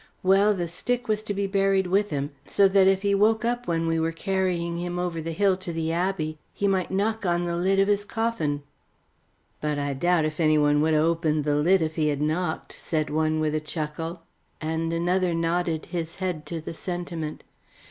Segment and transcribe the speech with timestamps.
[0.23, 3.67] Well, the stick was to be buried with him, so that if he woke up
[3.67, 7.45] when we were carrying him over the hill to the Abbey he might knock on
[7.45, 8.63] the lid of his coffin."
[9.61, 12.71] "But I doubt if any one would ha' opened the lid if he had knocked,"
[12.79, 14.23] said one, with a chuckle,
[14.59, 17.43] and another nodded his head to the sentiment.